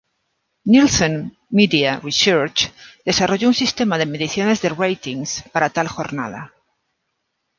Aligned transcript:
Nielsen 0.65 1.31
Media 1.51 1.99
Research 1.99 2.71
desarrolló 3.05 3.47
un 3.49 3.53
sistema 3.53 3.99
de 3.99 4.07
mediciones 4.07 4.59
de 4.63 4.69
ratings 4.69 5.43
para 5.51 5.69
tal 5.69 5.87
jornada. 5.87 6.55